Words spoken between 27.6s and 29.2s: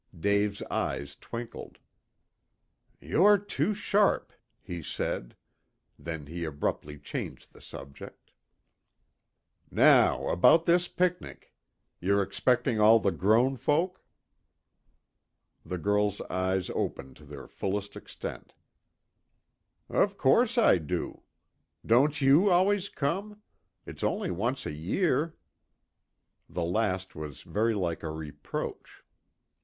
like a reproach.